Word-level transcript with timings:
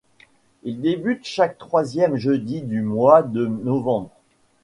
Il 0.63 0.81
débute 0.81 1.25
chaque 1.27 1.59
troisième 1.59 2.15
jeudi 2.17 2.63
du 2.63 2.81
mois 2.81 3.21
de 3.21 3.45
novembre. 3.45 4.09